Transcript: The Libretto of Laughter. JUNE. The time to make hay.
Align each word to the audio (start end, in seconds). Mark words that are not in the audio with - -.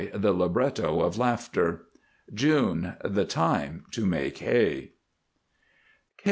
The 0.15 0.33
Libretto 0.33 1.01
of 1.01 1.19
Laughter. 1.19 1.83
JUNE. 2.33 2.95
The 3.03 3.23
time 3.23 3.85
to 3.91 4.03
make 4.07 4.39
hay. 4.39 4.93